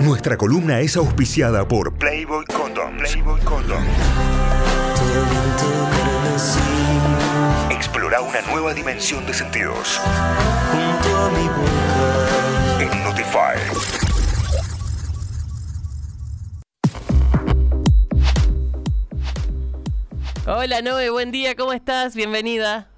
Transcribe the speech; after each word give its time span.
Nuestra 0.00 0.36
columna 0.36 0.80
es 0.80 0.96
auspiciada 0.96 1.68
por 1.68 1.96
Playboy 1.96 2.44
Condoms. 2.46 3.12
Playboy 3.12 3.40
Condoms. 3.42 3.86
Explora 7.70 8.20
una 8.22 8.40
nueva 8.42 8.74
dimensión 8.74 9.24
de 9.26 9.34
sentidos. 9.34 10.00
En 12.80 13.04
Notify. 13.04 13.56
Hola 20.46 20.82
Noé, 20.82 21.10
buen 21.10 21.30
día, 21.30 21.54
¿cómo 21.54 21.72
estás? 21.72 22.16
Bienvenida. 22.16 22.89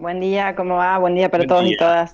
Buen 0.00 0.18
día, 0.18 0.56
¿cómo 0.56 0.76
va? 0.76 0.96
Buen 0.96 1.14
día 1.14 1.28
para 1.28 1.42
Buen 1.42 1.48
todos 1.48 1.64
día. 1.64 1.74
y 1.74 1.76
todas. 1.76 2.12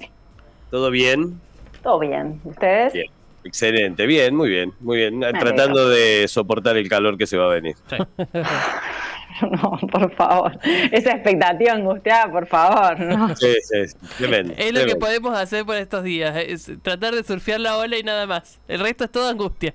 ¿Todo 0.72 0.90
bien? 0.90 1.40
Todo 1.84 2.00
bien. 2.00 2.40
¿Ustedes? 2.42 2.92
Bien. 2.92 3.06
Excelente, 3.44 4.06
bien, 4.06 4.34
muy 4.34 4.48
bien, 4.48 4.72
muy 4.80 4.96
bien. 4.98 5.20
Tratando 5.20 5.88
de 5.88 6.26
soportar 6.26 6.76
el 6.76 6.88
calor 6.88 7.16
que 7.16 7.28
se 7.28 7.36
va 7.36 7.44
a 7.44 7.54
venir. 7.54 7.76
No, 9.42 9.78
por 9.92 10.10
favor. 10.14 10.58
Esa 10.90 11.10
expectativa 11.10 11.74
angustiada, 11.74 12.32
por 12.32 12.46
favor. 12.46 12.98
¿no? 12.98 13.36
Sí, 13.36 13.54
sí, 13.60 13.86
sí, 13.86 13.96
tremendo, 14.16 14.54
Es 14.56 14.72
lo 14.72 14.86
que 14.86 14.96
podemos 14.96 15.36
hacer 15.36 15.66
por 15.66 15.76
estos 15.76 16.04
días, 16.04 16.34
es 16.38 16.72
tratar 16.80 17.14
de 17.14 17.22
surfear 17.22 17.60
la 17.60 17.76
ola 17.76 17.98
y 17.98 18.02
nada 18.02 18.26
más. 18.26 18.58
El 18.66 18.80
resto 18.80 19.04
es 19.04 19.10
toda 19.12 19.32
angustia. 19.32 19.74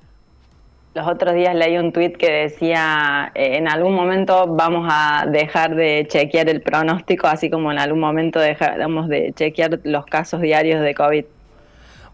Los 0.93 1.07
otros 1.07 1.33
días 1.35 1.55
leí 1.55 1.77
un 1.77 1.93
tuit 1.93 2.17
que 2.17 2.29
decía, 2.29 3.31
eh, 3.33 3.55
en 3.57 3.69
algún 3.69 3.93
momento 3.95 4.45
vamos 4.47 4.87
a 4.91 5.25
dejar 5.25 5.73
de 5.75 6.05
chequear 6.09 6.49
el 6.49 6.61
pronóstico, 6.61 7.27
así 7.27 7.49
como 7.49 7.71
en 7.71 7.79
algún 7.79 8.01
momento 8.01 8.39
dejamos 8.39 9.07
de 9.07 9.31
chequear 9.33 9.79
los 9.83 10.05
casos 10.05 10.41
diarios 10.41 10.81
de 10.81 10.93
COVID. 10.93 11.25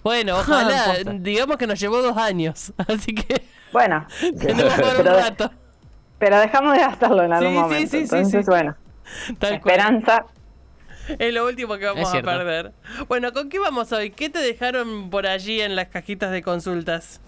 Bueno, 0.04 0.38
ojalá, 0.40 0.95
digamos 1.16 1.58
que 1.58 1.66
nos 1.66 1.80
llevó 1.80 2.04
dos 2.04 2.18
años, 2.18 2.71
así 2.88 3.16
que 3.16 3.41
Bueno, 3.71 4.05
tenemos 4.40 4.74
por 4.76 4.85
un 4.85 4.98
pero, 4.98 5.13
rato. 5.18 5.51
pero 6.20 6.40
dejamos 6.40 6.77
de 6.77 6.84
hacerlo 6.84 7.23
en 7.23 7.34
algún 7.34 7.54
Sí, 7.54 7.60
momento. 7.60 7.90
sí, 7.90 7.98
sí, 8.07 8.16
Entonces, 8.16 8.46
sí. 8.46 8.51
bueno, 8.51 8.76
Tal 9.40 9.60
cual. 9.60 9.73
esperanza. 9.73 10.26
Es 11.18 11.34
lo 11.34 11.46
último 11.48 11.77
que 11.77 11.85
vamos 11.85 12.13
a 12.13 12.21
perder. 12.21 12.73
Bueno, 13.07 13.32
¿con 13.32 13.48
qué 13.49 13.60
vamos 13.60 13.91
hoy? 13.94 14.12
¿Qué 14.12 14.29
te 14.29 14.40
dejaron 14.40 15.10
por 15.10 15.26
allí 15.26 15.62
en 15.62 15.76
las 15.77 15.88
cajitas 15.88 16.32
de 16.32 16.44
consultas? 16.44 17.21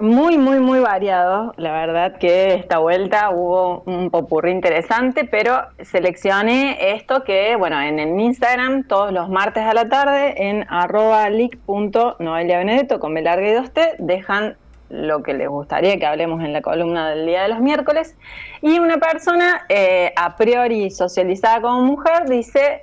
Muy, 0.00 0.38
muy, 0.38 0.60
muy 0.60 0.78
variado. 0.78 1.54
La 1.56 1.72
verdad 1.72 2.18
que 2.18 2.54
esta 2.54 2.78
vuelta 2.78 3.30
hubo 3.30 3.82
un 3.84 4.10
popurrí 4.10 4.52
interesante, 4.52 5.24
pero 5.24 5.58
seleccioné 5.82 6.92
esto 6.94 7.24
que, 7.24 7.56
bueno, 7.56 7.80
en 7.82 7.98
el 7.98 8.20
Instagram 8.20 8.84
todos 8.84 9.12
los 9.12 9.28
martes 9.28 9.64
a 9.64 9.74
la 9.74 9.88
tarde 9.88 10.50
en 10.50 10.64
arroba 10.68 11.28
leak.noeliabenedetto 11.30 13.00
con 13.00 13.12
B 13.12 13.22
y 13.22 13.24
2T 13.24 13.96
dejan 13.98 14.56
lo 14.88 15.24
que 15.24 15.34
les 15.34 15.48
gustaría 15.48 15.98
que 15.98 16.06
hablemos 16.06 16.44
en 16.44 16.52
la 16.52 16.62
columna 16.62 17.10
del 17.10 17.26
día 17.26 17.42
de 17.42 17.48
los 17.48 17.58
miércoles. 17.58 18.16
Y 18.62 18.78
una 18.78 18.98
persona 18.98 19.66
eh, 19.68 20.12
a 20.14 20.36
priori 20.36 20.92
socializada 20.92 21.60
como 21.60 21.82
mujer 21.82 22.28
dice, 22.28 22.82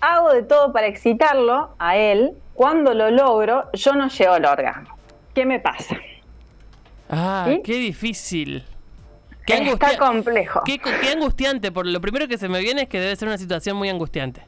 hago 0.00 0.32
de 0.32 0.42
todo 0.42 0.72
para 0.72 0.88
excitarlo 0.88 1.76
a 1.78 1.96
él, 1.96 2.32
cuando 2.54 2.92
lo 2.92 3.12
logro 3.12 3.70
yo 3.72 3.92
no 3.92 4.08
llego 4.08 4.32
al 4.32 4.46
orgasmo. 4.46 4.96
¿Qué 5.32 5.46
me 5.46 5.60
pasa? 5.60 5.96
Ah, 7.08 7.46
¿Sí? 7.48 7.60
qué 7.64 7.74
difícil. 7.74 8.64
Qué, 9.46 9.54
Está 9.58 9.96
complejo. 9.96 10.62
qué, 10.64 10.78
qué 10.78 11.10
angustiante. 11.10 11.70
Por 11.70 11.86
lo 11.86 12.00
primero 12.00 12.26
que 12.26 12.36
se 12.36 12.48
me 12.48 12.60
viene 12.60 12.82
es 12.82 12.88
que 12.88 12.98
debe 12.98 13.14
ser 13.14 13.28
una 13.28 13.38
situación 13.38 13.76
muy 13.76 13.88
angustiante. 13.88 14.42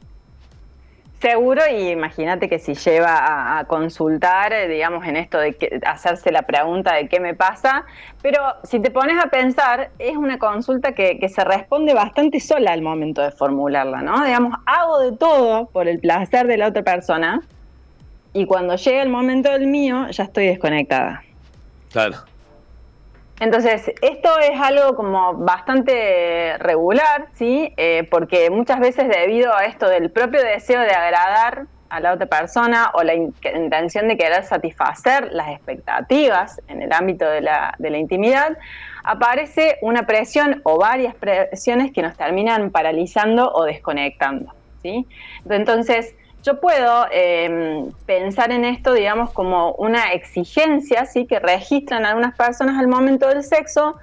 Seguro, 1.21 1.63
y 1.69 1.89
imagínate 1.89 2.49
que 2.49 2.61
si 2.61 2.75
lleva 2.75 3.17
a, 3.17 3.59
a 3.59 3.65
consultar, 3.65 4.53
eh, 4.53 4.69
digamos, 4.69 5.05
en 5.05 5.17
esto 5.17 5.39
de 5.39 5.55
que- 5.57 5.81
hacerse 5.85 6.31
la 6.31 6.43
pregunta 6.43 6.95
de 6.95 7.09
qué 7.09 7.19
me 7.19 7.35
pasa, 7.35 7.85
pero 8.23 8.41
si 8.63 8.79
te 8.79 8.93
pones 8.93 9.19
a 9.25 9.29
pensar, 9.29 9.91
es 9.99 10.17
una 10.17 10.39
consulta 10.39 10.93
que, 10.93 11.19
que 11.19 11.29
se 11.29 11.43
responde 11.43 11.93
bastante 11.93 12.39
sola 12.39 12.73
al 12.73 12.83
momento 12.83 13.21
de 13.21 13.33
formularla, 13.33 14.01
¿no? 14.03 14.25
Digamos, 14.25 14.61
hago 14.65 15.01
de 15.01 15.17
todo 15.17 15.67
por 15.67 15.89
el 15.89 15.99
placer 15.99 16.47
de 16.47 16.57
la 16.57 16.69
otra 16.69 16.83
persona, 16.83 17.41
y 18.33 18.47
cuando 18.47 18.77
llega 18.77 19.03
el 19.03 19.09
momento 19.09 19.51
del 19.51 19.67
mío, 19.67 20.09
ya 20.11 20.23
estoy 20.23 20.47
desconectada. 20.47 21.25
Claro. 21.91 22.19
Entonces, 23.41 23.93
esto 24.03 24.31
es 24.41 24.61
algo 24.61 24.97
como 24.97 25.35
bastante 25.35 26.59
regular, 26.59 27.29
¿sí? 27.35 27.73
Eh, 27.77 28.07
porque 28.11 28.51
muchas 28.51 28.81
veces 28.81 29.09
debido 29.09 29.55
a 29.55 29.65
esto 29.65 29.89
del 29.89 30.11
propio 30.11 30.43
deseo 30.43 30.81
de 30.81 30.91
agradar 30.91 31.67
a 31.89 32.01
la 32.01 32.13
otra 32.13 32.27
persona 32.27 32.91
o 32.95 33.03
la 33.03 33.15
in- 33.15 33.35
intención 33.55 34.09
de 34.09 34.17
querer 34.19 34.45
satisfacer 34.45 35.29
las 35.33 35.49
expectativas 35.51 36.61
en 36.67 36.83
el 36.83 36.93
ámbito 36.93 37.27
de 37.31 37.41
la, 37.41 37.75
de 37.79 37.91
la 37.91 37.99
intimidad, 37.99 38.59
aparece 39.05 39.79
una 39.83 40.05
presión 40.05 40.61
o 40.65 40.79
varias 40.79 41.15
presiones 41.15 41.93
que 41.93 42.03
nos 42.03 42.17
terminan 42.17 42.71
paralizando 42.71 43.51
o 43.53 43.65
desconectando, 43.65 44.53
¿sí? 44.83 45.09
Entonces, 45.49 46.15
yo 46.43 46.61
puedo 46.61 47.07
eh, 47.11 47.85
pensar 48.07 48.53
en 48.53 48.65
esto, 48.65 48.93
digamos, 48.93 49.33
como 49.33 49.73
una 49.73 50.13
exigencia, 50.13 51.05
¿sí? 51.07 51.27
Que 51.27 51.41
registran 51.41 52.07
algunas 52.07 52.37
personas 52.37 52.79
al 52.79 52.89
momento 52.89 53.29
del 53.29 53.43
sexo, 53.43 53.97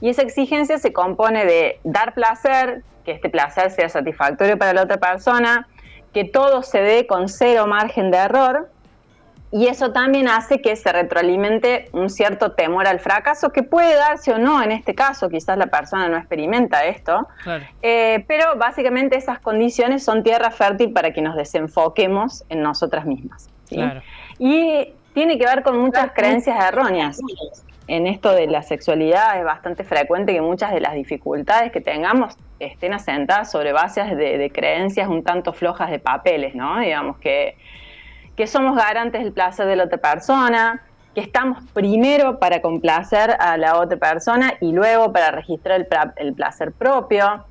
y 0.00 0.08
esa 0.08 0.22
exigencia 0.22 0.78
se 0.78 0.92
compone 0.92 1.44
de 1.44 1.78
dar 1.84 2.14
placer, 2.14 2.82
que 3.04 3.12
este 3.12 3.28
placer 3.28 3.70
sea 3.70 3.88
satisfactorio 3.88 4.56
para 4.56 4.72
la 4.72 4.82
otra 4.82 4.96
persona, 4.96 5.68
que 6.12 6.24
todo 6.24 6.62
se 6.62 6.80
dé 6.80 7.06
con 7.06 7.28
cero 7.28 7.66
margen 7.66 8.10
de 8.10 8.18
error, 8.18 8.70
y 9.52 9.66
eso 9.66 9.90
también 9.92 10.28
hace 10.28 10.60
que 10.60 10.76
se 10.76 10.92
retroalimente 10.92 11.88
un 11.92 12.08
cierto 12.08 12.52
temor 12.52 12.86
al 12.86 13.00
fracaso, 13.00 13.50
que 13.50 13.62
puede 13.64 13.94
darse 13.96 14.32
o 14.32 14.38
no 14.38 14.62
en 14.62 14.70
este 14.70 14.94
caso, 14.94 15.28
quizás 15.28 15.58
la 15.58 15.66
persona 15.66 16.08
no 16.08 16.16
experimenta 16.16 16.84
esto, 16.84 17.26
Claro. 17.42 17.64
eh, 17.82 18.24
pero 18.28 18.56
básicamente 18.56 19.16
esas 19.16 19.40
condiciones 19.40 20.04
son 20.04 20.22
tierra 20.22 20.50
fértil 20.50 20.92
para 20.92 21.12
que 21.12 21.20
nos 21.20 21.34
desenfoquemos 21.36 22.44
en 22.48 22.62
nosotras 22.62 23.06
mismas. 23.06 23.50
¿sí? 23.64 23.74
Claro. 23.76 24.02
Y 24.38 24.92
tiene 25.14 25.36
que 25.38 25.46
ver 25.46 25.62
con 25.64 25.78
muchas 25.78 26.12
creencias 26.12 26.62
erróneas. 26.64 27.18
En 27.88 28.06
esto 28.06 28.32
de 28.32 28.46
la 28.46 28.62
sexualidad 28.62 29.36
es 29.36 29.44
bastante 29.44 29.82
frecuente 29.82 30.32
que 30.32 30.40
muchas 30.40 30.70
de 30.70 30.80
las 30.80 30.94
dificultades 30.94 31.72
que 31.72 31.80
tengamos 31.80 32.36
estén 32.60 32.92
asentadas 32.94 33.50
sobre 33.50 33.72
bases 33.72 34.16
de, 34.16 34.38
de 34.38 34.50
creencias 34.50 35.08
un 35.08 35.24
tanto 35.24 35.52
flojas 35.52 35.90
de 35.90 35.98
papeles, 35.98 36.54
¿no? 36.54 36.78
Digamos 36.78 37.18
que, 37.18 37.56
que 38.40 38.46
somos 38.46 38.74
garantes 38.74 39.22
del 39.22 39.34
placer 39.34 39.66
de 39.66 39.76
la 39.76 39.84
otra 39.84 39.98
persona, 39.98 40.80
que 41.14 41.20
estamos 41.20 41.62
primero 41.74 42.38
para 42.38 42.62
complacer 42.62 43.36
a 43.38 43.58
la 43.58 43.76
otra 43.76 43.98
persona 43.98 44.54
y 44.62 44.72
luego 44.72 45.12
para 45.12 45.30
registrar 45.30 45.86
el, 46.16 46.32
placer 46.32 46.72
propio, 46.72 47.44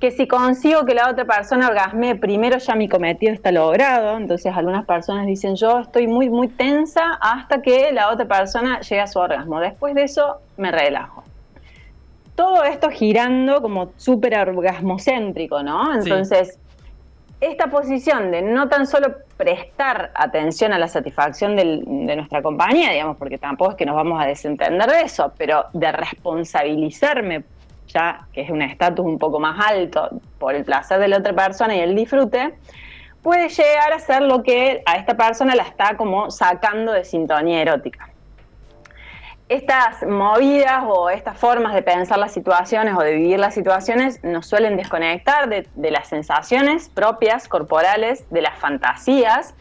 que 0.00 0.10
si 0.10 0.26
consigo 0.26 0.86
que 0.86 0.94
la 0.94 1.10
otra 1.10 1.26
persona 1.26 1.68
orgasme, 1.68 2.16
primero 2.16 2.56
ya 2.56 2.74
mi 2.74 2.88
cometido 2.88 3.34
está 3.34 3.52
logrado. 3.52 4.16
Entonces 4.16 4.50
algunas 4.56 4.86
personas 4.86 5.26
dicen, 5.26 5.56
yo 5.56 5.80
estoy 5.80 6.06
muy, 6.06 6.30
muy 6.30 6.48
tensa 6.48 7.18
hasta 7.20 7.60
que 7.60 7.92
la 7.92 8.10
otra 8.10 8.24
persona 8.24 8.80
llegue 8.80 9.02
a 9.02 9.08
su 9.08 9.18
orgasmo. 9.18 9.60
Después 9.60 9.94
de 9.94 10.04
eso 10.04 10.38
me 10.56 10.72
relajo. 10.72 11.22
Todo 12.34 12.64
esto 12.64 12.88
girando 12.88 13.60
como 13.60 13.92
súper 13.98 14.38
orgasmocéntrico, 14.38 15.62
¿no? 15.62 16.00
Sí. 16.00 16.10
Esta 17.40 17.68
posición 17.68 18.30
de 18.30 18.42
no 18.42 18.68
tan 18.68 18.86
solo 18.86 19.14
prestar 19.38 20.10
atención 20.14 20.74
a 20.74 20.78
la 20.78 20.88
satisfacción 20.88 21.56
de 21.56 22.14
nuestra 22.16 22.42
compañía, 22.42 22.90
digamos, 22.90 23.16
porque 23.16 23.38
tampoco 23.38 23.70
es 23.70 23.76
que 23.78 23.86
nos 23.86 23.96
vamos 23.96 24.22
a 24.22 24.26
desentender 24.26 24.90
de 24.90 25.00
eso, 25.00 25.32
pero 25.38 25.64
de 25.72 25.90
responsabilizarme 25.90 27.44
ya 27.92 28.26
que 28.32 28.42
es 28.42 28.50
un 28.50 28.62
estatus 28.62 29.04
un 29.04 29.18
poco 29.18 29.40
más 29.40 29.58
alto 29.66 30.10
por 30.38 30.54
el 30.54 30.64
placer 30.64 31.00
de 31.00 31.08
la 31.08 31.18
otra 31.18 31.32
persona 31.32 31.74
y 31.74 31.80
el 31.80 31.94
disfrute, 31.94 32.54
puede 33.22 33.48
llegar 33.48 33.92
a 33.92 33.98
ser 33.98 34.22
lo 34.22 34.42
que 34.42 34.82
a 34.86 34.96
esta 34.96 35.16
persona 35.16 35.54
la 35.54 35.64
está 35.64 35.96
como 35.96 36.30
sacando 36.30 36.92
de 36.92 37.04
sintonía 37.04 37.62
erótica. 37.62 38.09
Estas 39.50 40.02
movidas 40.04 40.84
o 40.86 41.10
estas 41.10 41.36
formas 41.36 41.74
de 41.74 41.82
pensar 41.82 42.18
las 42.18 42.32
situaciones 42.32 42.94
o 42.96 43.00
de 43.00 43.16
vivir 43.16 43.38
las 43.38 43.52
situaciones 43.52 44.24
nos 44.24 44.46
suelen 44.46 44.78
desconectar 44.78 45.48
de, 45.48 45.66
de 45.74 45.90
las 45.90 46.08
sensaciones 46.08 46.88
propias, 46.88 47.48
corporales, 47.48 48.24
de 48.30 48.40
las 48.40 48.56
fantasías. 48.58 49.54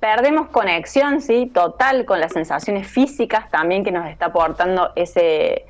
Perdemos 0.00 0.48
conexión, 0.48 1.22
sí, 1.22 1.46
total 1.46 2.04
con 2.04 2.20
las 2.20 2.32
sensaciones 2.32 2.86
físicas 2.86 3.50
también 3.50 3.84
que 3.84 3.92
nos 3.92 4.06
está 4.08 4.26
aportando 4.26 4.90
ese, 4.96 5.64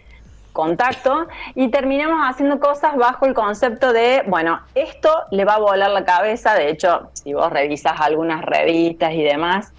contacto. 0.59 1.29
Y 1.55 1.69
terminamos 1.69 2.19
haciendo 2.29 2.59
cosas 2.59 2.97
bajo 2.97 3.27
el 3.27 3.35
concepto 3.35 3.93
de, 3.93 4.25
bueno, 4.27 4.61
esto 4.75 5.09
le 5.31 5.45
va 5.45 5.55
a 5.55 5.59
volar 5.61 5.91
la 5.91 6.05
cabeza, 6.05 6.55
de 6.55 6.69
hecho, 6.69 7.11
si 7.13 7.33
vos 7.33 7.49
revisas 7.53 8.01
algunas 8.01 8.45
revistas 8.45 9.13
y 9.13 9.23
demás, 9.23 9.73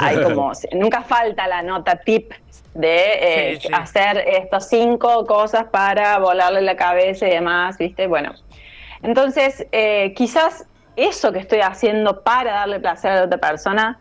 hay 0.00 0.20
como, 0.20 0.50
nunca 0.72 1.02
falta 1.02 1.46
la 1.46 1.62
nota 1.62 2.00
tip 2.04 2.32
de 2.74 3.52
eh, 3.52 3.58
Sí, 3.60 3.68
sí. 3.68 3.74
hacer 3.74 4.18
estas 4.26 4.68
cinco 4.68 5.24
cosas 5.26 5.64
para 5.64 6.18
volarle 6.18 6.60
la 6.60 6.76
cabeza 6.76 7.26
y 7.26 7.30
demás, 7.30 7.78
¿viste? 7.78 8.06
Bueno, 8.06 8.32
entonces, 9.02 9.66
eh, 9.72 10.12
quizás 10.14 10.66
eso 10.96 11.32
que 11.32 11.38
estoy 11.38 11.60
haciendo 11.60 12.22
para 12.22 12.52
darle 12.52 12.80
placer 12.80 13.10
a 13.12 13.14
la 13.16 13.24
otra 13.24 13.38
persona 13.38 14.00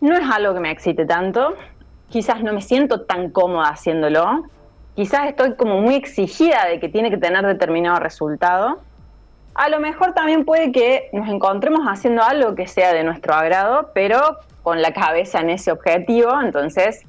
no 0.00 0.16
es 0.16 0.22
algo 0.30 0.54
que 0.54 0.60
me 0.60 0.70
excite 0.70 1.04
tanto, 1.06 1.54
quizás 2.08 2.42
no 2.42 2.52
me 2.52 2.62
siento 2.62 3.02
tan 3.02 3.30
cómoda 3.30 3.70
haciéndolo, 3.70 4.44
quizás 4.94 5.26
estoy 5.26 5.54
como 5.54 5.80
muy 5.80 5.96
exigida 5.96 6.66
de 6.66 6.78
que 6.80 6.88
tiene 6.88 7.10
que 7.10 7.16
tener 7.18 7.44
determinado 7.44 7.98
resultado. 7.98 8.80
A 9.54 9.68
lo 9.68 9.80
mejor 9.80 10.14
también 10.14 10.44
puede 10.44 10.70
que 10.70 11.08
nos 11.12 11.28
encontremos 11.28 11.80
haciendo 11.86 12.22
algo 12.22 12.54
que 12.54 12.68
sea 12.68 12.92
de 12.92 13.02
nuestro 13.02 13.34
agrado, 13.34 13.90
pero 13.92 14.38
con 14.62 14.80
la 14.82 14.92
cabeza 14.92 15.40
en 15.40 15.50
ese 15.50 15.72
objetivo, 15.72 16.40
entonces 16.40 17.02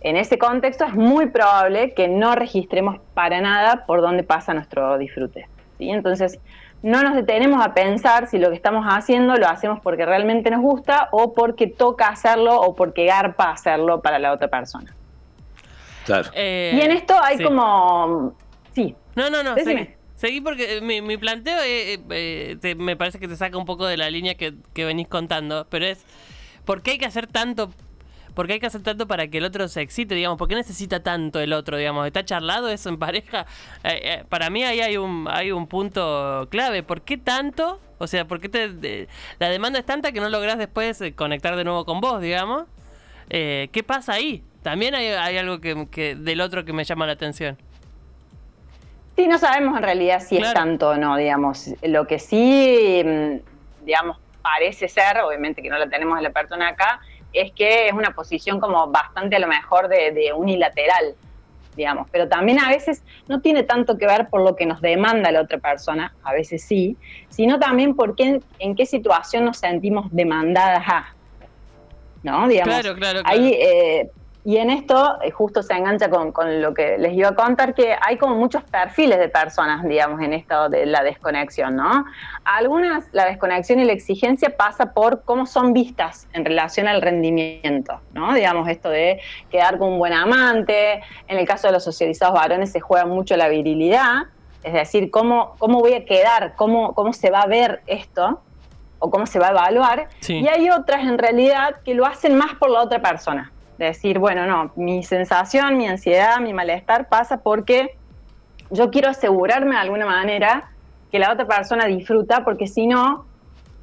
en 0.00 0.16
ese 0.16 0.38
contexto 0.38 0.84
es 0.84 0.94
muy 0.94 1.26
probable 1.26 1.94
que 1.94 2.08
no 2.08 2.34
registremos 2.34 3.00
para 3.14 3.40
nada 3.40 3.84
por 3.86 4.00
dónde 4.00 4.22
pasa 4.22 4.54
nuestro 4.54 4.96
disfrute. 4.98 5.48
¿sí? 5.78 5.90
Entonces, 5.90 6.38
no 6.82 7.02
nos 7.02 7.14
detenemos 7.16 7.64
a 7.64 7.74
pensar 7.74 8.28
si 8.28 8.38
lo 8.38 8.50
que 8.50 8.54
estamos 8.56 8.86
haciendo 8.88 9.34
lo 9.36 9.48
hacemos 9.48 9.80
porque 9.80 10.06
realmente 10.06 10.50
nos 10.50 10.60
gusta 10.60 11.08
o 11.10 11.34
porque 11.34 11.66
toca 11.66 12.06
hacerlo 12.08 12.60
o 12.60 12.74
porque 12.76 13.06
garpa 13.06 13.50
hacerlo 13.50 14.00
para 14.00 14.18
la 14.20 14.32
otra 14.32 14.48
persona. 14.48 14.94
Claro. 16.06 16.30
Eh, 16.34 16.72
y 16.74 16.80
en 16.80 16.90
esto 16.92 17.14
hay 17.22 17.38
sí. 17.38 17.44
como... 17.44 18.34
Sí. 18.72 18.94
No, 19.16 19.28
no, 19.30 19.42
no, 19.42 19.54
Decime. 19.56 19.78
seguí. 19.84 19.94
Seguí 20.14 20.40
porque 20.40 20.80
mi, 20.80 21.00
mi 21.02 21.16
planteo 21.16 21.58
eh, 21.60 21.94
eh, 21.94 21.98
eh, 22.10 22.56
te- 22.60 22.74
me 22.74 22.96
parece 22.96 23.18
que 23.18 23.28
te 23.28 23.36
saca 23.36 23.56
un 23.58 23.66
poco 23.66 23.86
de 23.86 23.96
la 23.96 24.08
línea 24.10 24.34
que, 24.36 24.54
que 24.74 24.84
venís 24.84 25.06
contando, 25.06 25.66
pero 25.70 25.84
es, 25.86 26.04
¿por 26.64 26.82
qué 26.82 26.92
hay 26.92 26.98
que 26.98 27.06
hacer 27.06 27.26
tanto? 27.28 27.70
¿Por 28.38 28.46
qué 28.46 28.52
hay 28.52 28.60
que 28.60 28.66
hacer 28.68 28.84
tanto 28.84 29.08
para 29.08 29.26
que 29.26 29.38
el 29.38 29.44
otro 29.44 29.66
se 29.66 29.80
excite, 29.80 30.14
digamos? 30.14 30.38
¿Por 30.38 30.46
qué 30.46 30.54
necesita 30.54 31.02
tanto 31.02 31.40
el 31.40 31.52
otro, 31.52 31.76
digamos? 31.76 32.06
¿Está 32.06 32.24
charlado 32.24 32.68
eso 32.68 32.88
en 32.88 32.96
pareja? 32.96 33.46
Eh, 33.82 34.00
eh, 34.00 34.24
para 34.28 34.48
mí 34.48 34.62
ahí 34.62 34.78
hay 34.80 34.96
un, 34.96 35.26
hay 35.28 35.50
un 35.50 35.66
punto 35.66 36.46
clave. 36.48 36.84
¿Por 36.84 37.02
qué 37.02 37.16
tanto? 37.18 37.80
O 37.98 38.06
sea, 38.06 38.26
¿por 38.26 38.38
qué 38.40 38.48
te, 38.48 38.68
de- 38.68 39.08
la 39.40 39.48
demanda 39.48 39.80
es 39.80 39.84
tanta 39.84 40.12
que 40.12 40.20
no 40.20 40.28
lográs 40.28 40.56
después 40.56 41.00
eh, 41.00 41.16
conectar 41.16 41.56
de 41.56 41.64
nuevo 41.64 41.84
con 41.84 42.00
vos, 42.00 42.20
digamos? 42.20 42.66
Eh, 43.28 43.70
¿Qué 43.72 43.82
pasa 43.82 44.12
ahí? 44.12 44.44
También 44.62 44.94
hay, 44.94 45.08
hay 45.08 45.36
algo 45.36 45.60
que, 45.60 45.88
que 45.90 46.14
del 46.14 46.40
otro 46.40 46.64
que 46.64 46.72
me 46.72 46.84
llama 46.84 47.06
la 47.06 47.14
atención. 47.14 47.58
Sí, 49.16 49.26
no 49.26 49.38
sabemos 49.38 49.76
en 49.76 49.82
realidad 49.82 50.22
si 50.24 50.36
es 50.36 50.52
tanto 50.54 50.90
o 50.90 50.96
no, 50.96 51.16
digamos. 51.16 51.70
Lo 51.82 52.06
que 52.06 52.20
sí, 52.20 53.02
mm, 53.04 53.84
digamos, 53.84 54.16
parece 54.42 54.86
ser, 54.86 55.18
obviamente 55.22 55.60
que 55.60 55.70
no 55.70 55.76
la 55.76 55.88
tenemos 55.88 56.16
en 56.18 56.22
la 56.22 56.30
persona 56.30 56.68
acá, 56.68 57.00
es 57.32 57.52
que 57.52 57.88
es 57.88 57.92
una 57.92 58.14
posición 58.14 58.60
como 58.60 58.86
bastante 58.88 59.36
a 59.36 59.38
lo 59.38 59.48
mejor 59.48 59.88
de, 59.88 60.12
de 60.12 60.32
unilateral, 60.32 61.14
digamos. 61.76 62.08
Pero 62.10 62.28
también 62.28 62.58
a 62.58 62.68
veces 62.68 63.02
no 63.28 63.40
tiene 63.40 63.62
tanto 63.62 63.96
que 63.98 64.06
ver 64.06 64.28
por 64.28 64.42
lo 64.42 64.56
que 64.56 64.66
nos 64.66 64.80
demanda 64.80 65.30
la 65.30 65.42
otra 65.42 65.58
persona, 65.58 66.14
a 66.22 66.32
veces 66.32 66.62
sí, 66.62 66.96
sino 67.28 67.58
también 67.58 67.94
por 67.94 68.14
qué, 68.14 68.40
en 68.58 68.74
qué 68.74 68.86
situación 68.86 69.44
nos 69.44 69.58
sentimos 69.58 70.06
demandadas 70.10 70.84
a. 70.86 71.14
¿No? 72.22 72.48
Digamos, 72.48 72.74
Claro, 72.74 72.96
claro, 72.96 73.22
claro. 73.22 73.22
Ahí, 73.24 73.52
eh, 73.54 74.10
y 74.48 74.56
en 74.56 74.70
esto 74.70 75.18
eh, 75.20 75.30
justo 75.30 75.62
se 75.62 75.74
engancha 75.74 76.08
con, 76.08 76.32
con 76.32 76.62
lo 76.62 76.72
que 76.72 76.96
les 76.96 77.12
iba 77.12 77.28
a 77.28 77.34
contar, 77.34 77.74
que 77.74 77.94
hay 78.00 78.16
como 78.16 78.34
muchos 78.34 78.62
perfiles 78.62 79.18
de 79.18 79.28
personas, 79.28 79.84
digamos, 79.84 80.22
en 80.22 80.32
esto 80.32 80.70
de 80.70 80.86
la 80.86 81.02
desconexión, 81.02 81.76
¿no? 81.76 82.06
Algunas, 82.44 83.04
la 83.12 83.26
desconexión 83.26 83.78
y 83.78 83.84
la 83.84 83.92
exigencia 83.92 84.56
pasa 84.56 84.94
por 84.94 85.22
cómo 85.24 85.44
son 85.44 85.74
vistas 85.74 86.28
en 86.32 86.46
relación 86.46 86.88
al 86.88 87.02
rendimiento, 87.02 88.00
¿no? 88.14 88.32
Digamos, 88.32 88.66
esto 88.70 88.88
de 88.88 89.20
quedar 89.50 89.76
con 89.76 89.92
un 89.92 89.98
buen 89.98 90.14
amante, 90.14 91.02
en 91.26 91.38
el 91.38 91.46
caso 91.46 91.66
de 91.66 91.74
los 91.74 91.84
socializados 91.84 92.34
varones 92.34 92.72
se 92.72 92.80
juega 92.80 93.04
mucho 93.04 93.36
la 93.36 93.48
virilidad, 93.48 94.28
es 94.62 94.72
decir, 94.72 95.10
cómo, 95.10 95.56
cómo 95.58 95.80
voy 95.80 95.92
a 95.92 96.06
quedar, 96.06 96.54
cómo, 96.56 96.94
cómo 96.94 97.12
se 97.12 97.30
va 97.30 97.42
a 97.42 97.46
ver 97.46 97.82
esto, 97.86 98.40
o 98.98 99.10
cómo 99.10 99.26
se 99.26 99.38
va 99.38 99.48
a 99.48 99.50
evaluar, 99.50 100.08
Sí. 100.20 100.38
y 100.38 100.48
hay 100.48 100.70
otras 100.70 101.02
en 101.02 101.18
realidad 101.18 101.76
que 101.84 101.92
lo 101.92 102.06
hacen 102.06 102.34
más 102.34 102.54
por 102.54 102.70
la 102.70 102.80
otra 102.80 103.02
persona. 103.02 103.52
De 103.78 103.86
decir, 103.86 104.18
bueno, 104.18 104.46
no, 104.46 104.72
mi 104.76 105.02
sensación, 105.02 105.76
mi 105.76 105.86
ansiedad, 105.86 106.40
mi 106.40 106.52
malestar 106.52 107.08
pasa 107.08 107.38
porque 107.38 107.96
yo 108.70 108.90
quiero 108.90 109.08
asegurarme 109.08 109.76
de 109.76 109.80
alguna 109.80 110.04
manera 110.04 110.70
que 111.10 111.18
la 111.18 111.32
otra 111.32 111.46
persona 111.46 111.86
disfruta, 111.86 112.44
porque 112.44 112.66
si 112.66 112.86
no, 112.86 113.24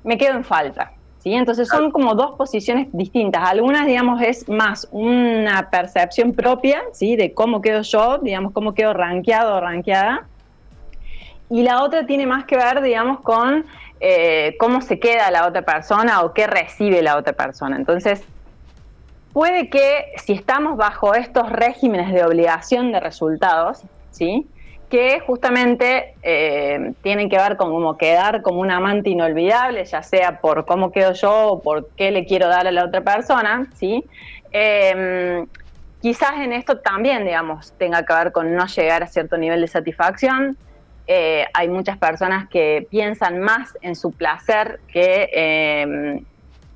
me 0.03 0.17
quedo 0.17 0.35
en 0.35 0.43
falta. 0.43 0.91
¿sí? 1.19 1.33
Entonces 1.33 1.67
son 1.67 1.91
como 1.91 2.13
dos 2.13 2.35
posiciones 2.37 2.87
distintas. 2.91 3.49
Algunas, 3.49 3.87
digamos, 3.87 4.21
es 4.21 4.47
más 4.47 4.87
una 4.91 5.69
percepción 5.69 6.33
propia, 6.33 6.81
¿sí? 6.93 7.15
De 7.15 7.33
cómo 7.33 7.61
quedo 7.61 7.81
yo, 7.81 8.19
digamos, 8.19 8.53
cómo 8.53 8.73
quedo 8.73 8.93
rankeado 8.93 9.55
o 9.55 9.59
rankeada. 9.59 10.27
Y 11.49 11.63
la 11.63 11.83
otra 11.83 12.05
tiene 12.05 12.27
más 12.27 12.45
que 12.45 12.57
ver, 12.57 12.81
digamos, 12.81 13.21
con 13.21 13.65
eh, 13.99 14.55
cómo 14.59 14.81
se 14.81 14.99
queda 14.99 15.31
la 15.31 15.47
otra 15.47 15.63
persona 15.63 16.21
o 16.21 16.33
qué 16.33 16.47
recibe 16.47 17.01
la 17.01 17.17
otra 17.17 17.33
persona. 17.33 17.75
Entonces, 17.75 18.23
puede 19.35 19.69
que 19.69 20.13
si 20.23 20.31
estamos 20.31 20.77
bajo 20.77 21.13
estos 21.13 21.51
regímenes 21.51 22.13
de 22.13 22.23
obligación 22.23 22.93
de 22.93 23.01
resultados, 23.01 23.81
¿sí? 24.09 24.47
que 24.89 25.19
justamente 25.19 26.15
eh, 26.23 26.93
tienen 27.01 27.29
que 27.29 27.35
ver 27.35 27.57
con 27.57 27.69
cómo 27.69 27.97
quedar 27.97 28.41
como 28.41 28.61
un 28.61 28.71
amante 28.71 29.09
inolvidable, 29.09 29.83
ya 29.83 30.01
sea 30.03 30.39
por 30.39 30.65
cómo 30.65 30.89
quedo 30.93 31.11
yo 31.11 31.47
o 31.49 31.61
por 31.61 31.89
qué 31.97 32.11
le 32.11 32.25
quiero 32.25 32.47
dar 32.47 32.65
a 32.65 32.71
la 32.71 32.85
otra 32.85 33.01
persona, 33.01 33.67
¿sí? 33.75 34.05
Eh, 34.53 35.43
quizás 36.01 36.35
en 36.39 36.53
esto 36.53 36.77
también, 36.77 37.25
digamos, 37.25 37.73
tenga 37.77 38.05
que 38.05 38.13
ver 38.13 38.31
con 38.31 38.55
no 38.55 38.67
llegar 38.67 39.03
a 39.03 39.07
cierto 39.07 39.35
nivel 39.35 39.59
de 39.59 39.67
satisfacción. 39.67 40.55
Eh, 41.07 41.45
hay 41.53 41.67
muchas 41.67 41.97
personas 41.97 42.47
que 42.47 42.87
piensan 42.89 43.41
más 43.41 43.77
en 43.81 43.97
su 43.97 44.13
placer 44.13 44.79
que 44.87 45.29
eh, 45.33 46.23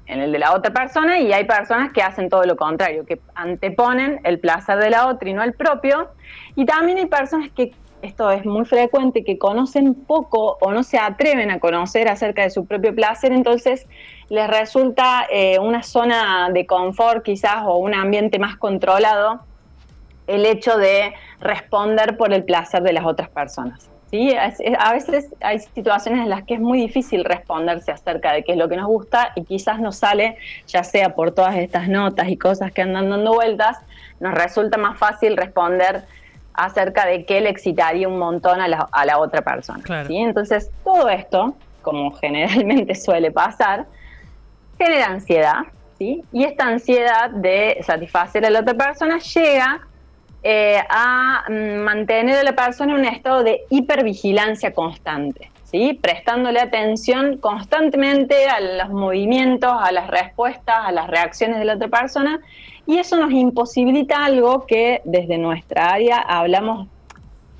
en 0.09 0.21
el 0.21 0.31
de 0.31 0.39
la 0.39 0.53
otra 0.53 0.73
persona 0.73 1.19
y 1.19 1.31
hay 1.31 1.45
personas 1.45 1.93
que 1.93 2.01
hacen 2.01 2.29
todo 2.29 2.43
lo 2.43 2.55
contrario, 2.55 3.05
que 3.05 3.21
anteponen 3.35 4.19
el 4.23 4.39
placer 4.39 4.79
de 4.79 4.89
la 4.89 5.07
otra 5.07 5.29
y 5.29 5.33
no 5.33 5.43
el 5.43 5.53
propio. 5.53 6.09
Y 6.55 6.65
también 6.65 6.97
hay 6.97 7.05
personas 7.05 7.49
que, 7.55 7.73
esto 8.01 8.31
es 8.31 8.43
muy 8.43 8.65
frecuente, 8.65 9.23
que 9.23 9.37
conocen 9.37 9.93
poco 9.93 10.57
o 10.61 10.71
no 10.71 10.83
se 10.83 10.97
atreven 10.97 11.51
a 11.51 11.59
conocer 11.59 12.07
acerca 12.07 12.41
de 12.41 12.49
su 12.49 12.65
propio 12.65 12.95
placer, 12.95 13.31
entonces 13.31 13.85
les 14.29 14.47
resulta 14.47 15.27
eh, 15.29 15.59
una 15.59 15.83
zona 15.83 16.49
de 16.51 16.65
confort 16.65 17.23
quizás 17.23 17.63
o 17.65 17.77
un 17.77 17.93
ambiente 17.93 18.39
más 18.39 18.57
controlado 18.57 19.41
el 20.27 20.45
hecho 20.45 20.77
de 20.77 21.13
responder 21.39 22.17
por 22.17 22.33
el 22.33 22.43
placer 22.43 22.81
de 22.81 22.93
las 22.93 23.05
otras 23.05 23.29
personas. 23.29 23.89
¿Sí? 24.09 24.29
Es- 24.31 24.59
es- 24.59 24.77
A 24.79 24.93
veces 24.93 25.27
hay 25.41 25.59
situaciones 25.59 26.21
en 26.21 26.29
las 26.29 26.43
que 26.43 26.55
es 26.55 26.59
muy 26.59 26.79
difícil 26.79 27.23
responderse 27.25 27.91
acerca 27.91 28.33
de 28.33 28.43
qué 28.43 28.53
es 28.53 28.57
lo 28.57 28.67
que 28.69 28.75
nos 28.77 28.87
gusta 28.87 29.31
y 29.35 29.43
quizás 29.43 29.79
nos 29.79 29.97
sale, 29.97 30.37
ya 30.67 30.83
sea 30.83 31.15
por 31.15 31.31
todas 31.31 31.55
estas 31.57 31.87
notas 31.87 32.27
y 32.29 32.37
cosas 32.37 32.71
que 32.71 32.81
andan 32.81 33.09
dando 33.09 33.33
vueltas, 33.33 33.77
nos 34.19 34.33
resulta 34.33 34.77
más 34.77 34.97
fácil 34.97 35.37
responder 35.37 36.03
acerca 36.53 37.05
de 37.05 37.25
qué 37.25 37.39
le 37.39 37.49
excitaría 37.49 38.07
un 38.07 38.19
montón 38.19 38.59
a 38.59 38.67
la, 38.67 38.89
a 38.91 39.05
la 39.05 39.17
otra 39.19 39.41
persona. 39.41 39.81
Claro. 39.83 40.07
¿sí? 40.07 40.17
Entonces, 40.17 40.69
todo 40.83 41.07
esto, 41.09 41.55
como 41.81 42.11
generalmente 42.19 42.95
suele 42.95 43.31
pasar, 43.31 43.85
genera 44.77 45.07
ansiedad, 45.07 45.59
¿sí? 45.97 46.23
Y 46.33 46.43
esta 46.43 46.65
ansiedad 46.65 47.29
de 47.29 47.77
satisfacer 47.85 48.45
a 48.45 48.49
la 48.49 48.59
otra 48.61 48.73
persona 48.73 49.19
llega 49.19 49.81
eh, 50.41 50.81
a 50.89 51.43
mm, 51.49 51.79
mantener 51.83 52.37
a 52.37 52.43
la 52.43 52.53
persona 52.53 52.93
en 52.93 52.99
un 52.99 53.05
estado 53.05 53.43
de 53.43 53.61
hipervigilancia 53.69 54.73
constante, 54.73 55.51
¿sí? 55.65 55.99
Prestándole 56.01 56.61
atención 56.61 57.37
constantemente 57.37 58.47
a 58.47 58.59
los 58.59 58.89
movimientos, 58.89 59.71
a 59.71 59.91
las 59.91 60.07
respuestas, 60.07 60.77
a 60.79 60.91
las 60.91 61.07
reacciones 61.07 61.59
de 61.59 61.65
la 61.65 61.75
otra 61.75 61.89
persona, 61.89 62.39
y 62.85 62.97
eso 62.97 63.17
nos 63.17 63.31
imposibilita 63.31 64.23
algo 64.23 64.65
que 64.65 65.01
desde 65.03 65.37
nuestra 65.37 65.91
área 65.91 66.17
hablamos 66.17 66.87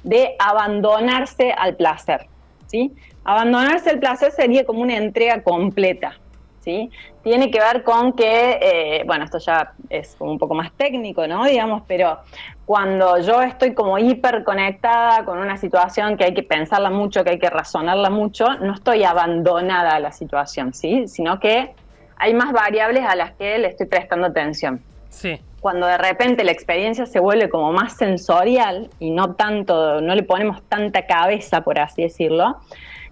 de 0.04 0.36
abandonarse 0.40 1.52
al 1.52 1.76
placer, 1.76 2.28
¿sí? 2.68 2.94
Abandonarse 3.26 3.90
al 3.90 4.00
placer 4.00 4.32
sería 4.32 4.66
como 4.66 4.82
una 4.82 4.96
entrega 4.96 5.44
completa, 5.44 6.18
¿sí? 6.62 6.90
Tiene 7.24 7.52
que 7.52 7.60
ver 7.60 7.84
con 7.84 8.14
que, 8.14 8.60
eh, 8.62 9.04
bueno, 9.06 9.26
esto 9.26 9.40
ya 9.40 9.74
es 9.90 10.16
un 10.20 10.38
poco 10.38 10.54
más 10.56 10.72
técnico, 10.74 11.28
¿no? 11.28 11.46
Digamos, 11.46 11.84
pero 11.88 12.20
cuando 12.66 13.18
yo 13.20 13.42
estoy 13.42 13.74
como 13.74 13.98
hiper 13.98 14.44
conectada 14.44 15.26
con 15.26 15.40
una 15.40 15.58
situación 15.58 16.16
que 16.18 16.26
hay 16.26 16.34
que 16.34 16.44
pensarla 16.44 16.90
mucho, 16.90 17.24
que 17.24 17.32
hay 17.32 17.40
que 17.40 17.50
razonarla 17.50 18.10
mucho, 18.10 18.48
no 18.62 18.74
estoy 18.74 19.04
abandonada 19.04 19.96
a 19.96 20.00
la 20.00 20.12
situación, 20.12 20.74
¿sí? 20.74 21.08
Sino 21.08 21.40
que 21.40 21.72
hay 22.18 22.34
más 22.34 22.52
variables 22.54 23.04
a 23.06 23.16
las 23.16 23.32
que 23.32 23.58
le 23.58 23.68
estoy 23.68 23.88
prestando 23.88 24.28
atención 24.28 24.82
Sí. 25.10 25.42
cuando 25.60 25.88
de 25.88 25.98
repente 25.98 26.44
la 26.44 26.52
experiencia 26.52 27.06
se 27.06 27.20
vuelve 27.20 27.50
como 27.50 27.74
más 27.74 27.98
sensorial 27.98 28.90
y 29.00 29.10
no 29.12 29.34
tanto, 29.36 30.00
no 30.02 30.16
le 30.16 30.24
ponemos 30.24 30.62
tanta 30.70 31.06
cabeza, 31.08 31.62
por 31.62 31.80
así 31.80 32.04
decirlo, 32.04 32.58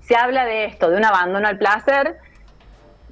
se 0.02 0.16
habla 0.16 0.46
de 0.46 0.66
esto, 0.66 0.90
de 0.90 0.98
un 0.98 1.04
abandono 1.04 1.48
al 1.48 1.58
placer 1.58 2.18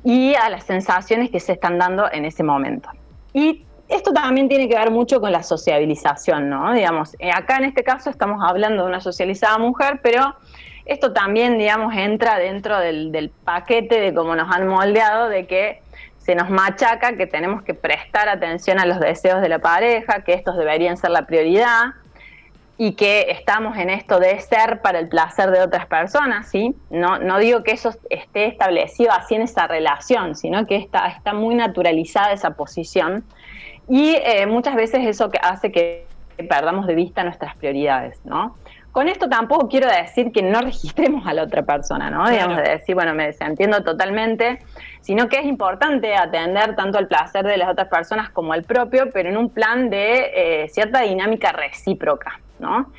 y 0.06 0.36
a 0.36 0.50
las 0.50 0.64
sensaciones 0.64 1.32
que 1.32 1.40
se 1.40 1.52
están 1.54 1.80
dando 1.80 2.10
en 2.12 2.26
ese 2.26 2.44
momento. 2.44 2.90
Y 3.34 3.66
esto 3.90 4.14
también 4.14 4.48
tiene 4.48 4.70
que 4.70 4.76
ver 4.76 4.92
mucho 4.92 5.20
con 5.20 5.32
la 5.32 5.44
sociabilización, 5.44 6.50
¿no? 6.50 6.74
Digamos, 6.74 7.16
eh, 7.20 7.32
acá 7.32 7.58
en 7.58 7.66
este 7.66 7.84
caso 7.84 8.12
estamos 8.12 8.42
hablando 8.48 8.84
de 8.84 8.90
una 8.90 9.02
socializada 9.02 9.58
mujer, 9.58 10.00
pero 10.04 10.36
esto 10.86 11.12
también, 11.12 11.58
digamos, 11.58 11.96
entra 11.96 12.38
dentro 12.38 12.80
del, 12.80 13.12
del 13.12 13.30
paquete 13.30 14.00
de 14.00 14.14
cómo 14.14 14.36
nos 14.36 14.56
han 14.56 14.68
moldeado, 14.68 15.28
de 15.28 15.48
que 15.48 15.82
se 16.20 16.36
nos 16.36 16.52
machaca 16.52 17.18
que 17.18 17.26
tenemos 17.26 17.64
que 17.64 17.74
prestar 17.74 18.30
atención 18.30 18.80
a 18.80 18.86
los 18.86 19.00
deseos 19.00 19.42
de 19.42 19.50
la 19.50 19.60
pareja, 19.60 20.24
que 20.24 20.34
estos 20.34 20.56
deberían 20.56 20.98
ser 20.98 21.10
la 21.10 21.26
prioridad 21.26 21.94
y 22.78 22.94
que 22.94 23.32
estamos 23.32 23.78
en 23.78 23.90
esto 23.90 24.20
de 24.20 24.40
ser 24.40 24.82
para 24.82 25.00
el 25.00 25.08
placer 25.08 25.52
de 25.52 25.62
otras 25.62 25.86
personas, 25.86 26.50
¿sí? 26.50 26.76
No, 26.90 27.20
no 27.20 27.40
digo 27.40 27.64
que 27.64 27.72
eso 27.72 27.92
esté 28.10 28.48
establecido 28.48 29.12
así 29.14 29.36
en 29.36 29.44
esa 29.44 29.68
relación, 29.68 30.36
sino 30.36 30.66
que 30.66 30.76
está, 30.76 31.08
está 31.08 31.34
muy 31.34 31.56
naturalizada 31.56 32.34
esa 32.34 32.52
posición 32.52 33.24
y 33.88 34.16
eh, 34.16 34.46
muchas 34.48 34.76
veces 34.76 35.06
eso 35.06 35.30
que 35.32 35.40
hace 35.42 35.72
que 35.72 36.06
perdamos 36.50 36.86
de 36.88 36.96
vista 36.96 37.24
nuestras 37.24 37.56
prioridades, 37.56 38.20
¿no? 38.26 38.56
Con 38.92 39.10
esto 39.10 39.28
tampoco 39.28 39.68
quiero 39.68 39.90
decir 39.90 40.32
que 40.32 40.42
no 40.42 40.62
registremos 40.62 41.28
a 41.28 41.34
la 41.34 41.44
otra 41.44 41.64
persona, 41.64 42.10
¿no? 42.10 42.30
Digamos, 42.30 42.58
de 42.58 42.70
decir, 42.70 42.96
bueno, 42.96 43.14
me 43.14 43.28
desentiendo 43.28 43.84
totalmente, 43.84 44.60
sino 45.02 45.28
que 45.28 45.38
es 45.38 45.46
importante 45.46 46.16
atender 46.16 46.76
tanto 46.76 46.98
el 47.00 47.08
placer 47.08 47.46
de 47.46 47.58
las 47.58 47.70
otras 47.70 47.88
personas 47.90 48.30
como 48.30 48.54
el 48.54 48.64
propio, 48.64 49.12
pero 49.12 49.30
en 49.30 49.38
un 49.38 49.50
plan 49.50 49.90
de 49.90 50.32
eh, 50.64 50.70
cierta 50.70 51.02
dinámica 51.02 51.52
recíproca, 51.52 52.40
¿no? 52.60 52.92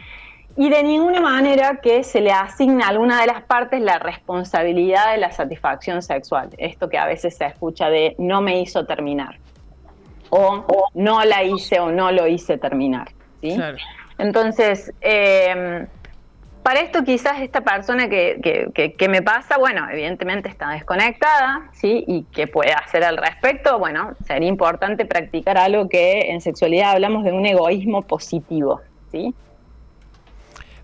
Y 0.56 0.70
de 0.70 0.82
ninguna 0.82 1.20
manera 1.20 1.80
que 1.82 2.02
se 2.02 2.20
le 2.20 2.32
asigne 2.32 2.82
a 2.82 2.88
alguna 2.88 3.20
de 3.20 3.26
las 3.26 3.42
partes 3.42 3.80
la 3.80 3.98
responsabilidad 3.98 5.12
de 5.12 5.18
la 5.18 5.30
satisfacción 5.30 6.00
sexual. 6.00 6.48
Esto 6.56 6.88
que 6.88 6.96
a 6.96 7.06
veces 7.06 7.36
se 7.36 7.44
escucha 7.44 7.90
de 7.90 8.14
no 8.18 8.40
me 8.40 8.60
hizo 8.60 8.86
terminar. 8.86 9.38
O, 10.30 10.64
no 10.94 11.24
la 11.24 11.44
hice 11.44 11.78
o 11.78 11.92
no 11.92 12.10
lo 12.10 12.26
hice 12.26 12.56
terminar. 12.56 13.08
¿sí? 13.42 13.54
Claro. 13.54 13.76
Entonces, 14.18 14.92
eh, 15.02 15.86
para 16.66 16.80
esto 16.80 17.04
quizás 17.04 17.42
esta 17.42 17.60
persona 17.60 18.08
que, 18.08 18.40
que, 18.98 19.08
me 19.08 19.22
pasa, 19.22 19.56
bueno, 19.56 19.88
evidentemente 19.88 20.48
está 20.48 20.70
desconectada, 20.70 21.70
¿sí? 21.72 22.02
Y 22.08 22.24
qué 22.32 22.48
puede 22.48 22.72
hacer 22.72 23.04
al 23.04 23.18
respecto, 23.18 23.78
bueno, 23.78 24.14
sería 24.26 24.48
importante 24.48 25.04
practicar 25.04 25.58
algo 25.58 25.88
que 25.88 26.32
en 26.32 26.40
sexualidad 26.40 26.90
hablamos 26.90 27.22
de 27.22 27.30
un 27.30 27.46
egoísmo 27.46 28.02
positivo, 28.02 28.80
¿sí? 29.12 29.32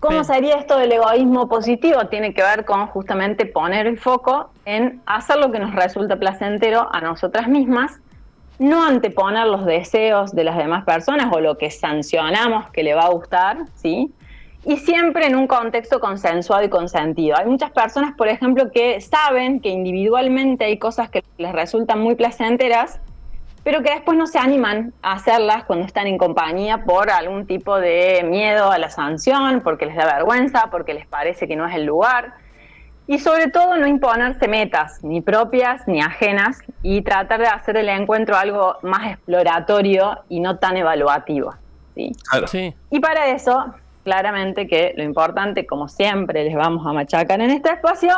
¿Cómo 0.03 0.25
sería 0.25 0.55
esto 0.55 0.77
del 0.77 0.91
egoísmo 0.91 1.47
positivo? 1.47 2.07
Tiene 2.07 2.33
que 2.33 2.41
ver 2.43 2.65
con 2.65 2.87
justamente 2.87 3.45
poner 3.45 3.87
el 3.87 3.97
foco 3.97 4.49
en 4.65 5.01
hacer 5.05 5.37
lo 5.37 5.49
que 5.49 5.59
nos 5.59 5.73
resulta 5.73 6.17
placentero 6.17 6.89
a 6.93 6.99
nosotras 6.99 7.47
mismas 7.47 8.01
no 8.59 8.83
anteponer 8.83 9.47
los 9.47 9.65
deseos 9.65 10.35
de 10.35 10.43
las 10.43 10.57
demás 10.57 10.83
personas 10.83 11.31
o 11.31 11.39
lo 11.39 11.57
que 11.57 11.71
sancionamos 11.71 12.69
que 12.71 12.83
le 12.83 12.93
va 12.95 13.03
a 13.03 13.09
gustar, 13.11 13.59
¿sí? 13.75 14.11
Y 14.65 14.75
siempre 14.75 15.27
en 15.27 15.37
un 15.37 15.47
contexto 15.47 16.01
consensuado 16.01 16.65
y 16.65 16.69
consentido. 16.69 17.37
Hay 17.37 17.45
muchas 17.45 17.71
personas, 17.71 18.13
por 18.17 18.27
ejemplo, 18.27 18.71
que 18.71 18.99
saben 18.99 19.61
que 19.61 19.69
individualmente 19.69 20.65
hay 20.65 20.79
cosas 20.79 21.09
que 21.09 21.23
les 21.37 21.53
resultan 21.53 22.01
muy 22.01 22.15
placenteras, 22.15 22.99
pero 23.63 23.81
que 23.81 23.91
después 23.91 24.17
no 24.17 24.27
se 24.27 24.39
animan 24.39 24.93
a 25.01 25.13
hacerlas 25.13 25.63
cuando 25.63 25.85
están 25.85 26.07
en 26.07 26.17
compañía 26.17 26.83
por 26.83 27.09
algún 27.09 27.47
tipo 27.47 27.79
de 27.79 28.23
miedo 28.23 28.71
a 28.71 28.77
la 28.77 28.89
sanción, 28.89 29.61
porque 29.63 29.85
les 29.85 29.95
da 29.95 30.05
vergüenza, 30.05 30.67
porque 30.69 30.93
les 30.93 31.07
parece 31.07 31.47
que 31.47 31.55
no 31.55 31.65
es 31.65 31.75
el 31.75 31.85
lugar. 31.85 32.33
Y 33.07 33.19
sobre 33.19 33.49
todo 33.49 33.75
no 33.77 33.87
imponerse 33.87 34.47
metas, 34.47 35.03
ni 35.03 35.21
propias 35.21 35.87
ni 35.87 36.01
ajenas, 36.01 36.59
y 36.81 37.01
tratar 37.01 37.39
de 37.39 37.47
hacer 37.47 37.77
el 37.77 37.89
encuentro 37.89 38.35
algo 38.35 38.77
más 38.81 39.11
exploratorio 39.11 40.19
y 40.29 40.39
no 40.39 40.57
tan 40.57 40.77
evaluativo. 40.77 41.53
¿sí? 41.95 42.11
Sí. 42.47 42.73
Y 42.89 42.99
para 42.99 43.27
eso, 43.27 43.73
claramente 44.03 44.67
que 44.67 44.93
lo 44.97 45.03
importante, 45.03 45.65
como 45.65 45.87
siempre 45.87 46.43
les 46.43 46.55
vamos 46.55 46.85
a 46.85 46.91
machacar 46.91 47.39
en 47.41 47.51
este 47.51 47.71
espacio, 47.71 48.13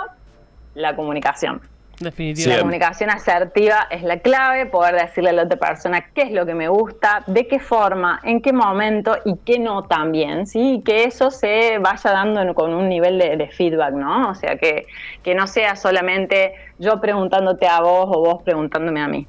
la 0.74 0.96
comunicación. 0.96 1.62
Definitivamente. 2.00 2.58
La 2.58 2.62
comunicación 2.62 3.10
asertiva 3.10 3.88
es 3.90 4.04
la 4.04 4.20
clave, 4.20 4.66
poder 4.66 4.96
decirle 4.96 5.30
a 5.30 5.34
la 5.34 5.44
otra 5.44 5.58
persona 5.58 6.06
qué 6.14 6.24
es 6.24 6.32
lo 6.32 6.46
que 6.46 6.54
me 6.54 6.68
gusta, 6.68 7.24
de 7.28 7.48
qué 7.48 7.60
forma, 7.60 8.20
en 8.24 8.42
qué 8.42 8.52
momento 8.52 9.16
y 9.24 9.38
qué 9.46 9.60
no 9.60 9.84
también, 9.84 10.46
¿sí? 10.46 10.75
Y 10.75 10.82
que 10.82 11.06
eso 11.06 11.32
se 11.32 11.78
vaya 11.80 12.12
dando 12.12 12.54
con 12.54 12.74
un 12.74 12.90
nivel 12.90 13.18
de, 13.18 13.48
feedback, 13.48 13.94
¿no? 13.94 14.30
O 14.30 14.36
sea, 14.36 14.58
que, 14.58 14.88
que 15.24 15.36
no 15.36 15.48
sea 15.48 15.75
solamente 15.75 16.54
yo 16.80 17.00
preguntándote 17.00 17.68
a 17.68 17.80
vos 17.80 18.08
o 18.10 18.20
vos 18.20 18.44
preguntándome 18.44 19.02
a 19.02 19.08
mí. 19.08 19.28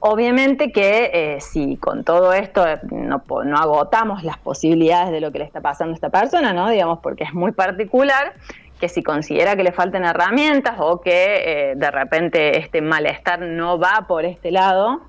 Obviamente 0.00 0.70
que 0.70 1.10
eh, 1.12 1.40
si 1.40 1.76
con 1.76 2.04
todo 2.04 2.32
esto 2.32 2.64
no, 2.90 3.22
no, 3.44 3.56
agotamos 3.56 4.22
las 4.22 4.38
posibilidades 4.38 5.10
de 5.10 5.20
lo 5.20 5.32
que 5.32 5.40
le 5.40 5.44
está 5.44 5.60
pasando 5.60 5.92
a 5.92 5.94
esta 5.96 6.10
persona, 6.10 6.52
¿no? 6.52 6.70
Digamos, 6.70 7.00
porque 7.00 7.24
es 7.24 7.34
muy 7.34 7.50
particular, 7.50 8.34
que 8.78 8.88
si 8.88 9.02
considera 9.02 9.56
que 9.56 9.62
le 9.62 9.72
faltan 9.72 10.04
herramientas 10.04 10.76
o 10.78 11.00
que 11.00 11.70
eh, 11.70 11.74
de 11.76 11.90
repente 11.90 12.58
este 12.58 12.80
malestar 12.80 13.40
no 13.40 13.78
va 13.78 14.06
por 14.06 14.24
este 14.24 14.50
lado, 14.50 15.00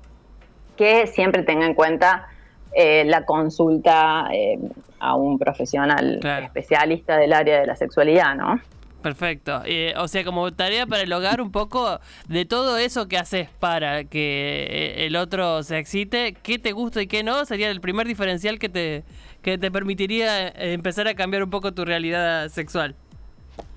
que 0.76 1.06
siempre 1.06 1.42
tenga 1.42 1.66
en 1.66 1.74
cuenta 1.74 2.28
eh, 2.72 3.04
la 3.04 3.24
consulta 3.24 4.28
eh, 4.32 4.58
a 4.98 5.14
un 5.14 5.38
profesional 5.38 6.20
especialista 6.42 7.16
del 7.16 7.32
área 7.32 7.60
de 7.60 7.66
la 7.66 7.76
sexualidad, 7.76 8.34
¿no? 8.34 8.60
Perfecto. 9.02 9.62
o 9.96 10.08
sea, 10.08 10.24
como 10.24 10.52
tarea 10.52 10.86
para 10.86 11.02
el 11.02 11.12
hogar, 11.14 11.40
un 11.40 11.50
poco 11.50 12.00
de 12.28 12.44
todo 12.44 12.76
eso 12.76 13.08
que 13.08 13.16
haces 13.16 13.48
para 13.48 14.04
que 14.04 15.06
el 15.06 15.16
otro 15.16 15.62
se 15.62 15.78
excite, 15.78 16.34
qué 16.42 16.58
te 16.58 16.72
gusta 16.72 17.00
y 17.00 17.06
qué 17.06 17.22
no, 17.22 17.46
sería 17.46 17.70
el 17.70 17.80
primer 17.80 18.06
diferencial 18.06 18.58
que 18.58 18.68
te, 18.68 19.04
que 19.40 19.56
te 19.56 19.70
permitiría 19.70 20.48
empezar 20.48 21.08
a 21.08 21.14
cambiar 21.14 21.42
un 21.42 21.48
poco 21.48 21.72
tu 21.72 21.86
realidad 21.86 22.50
sexual. 22.50 22.94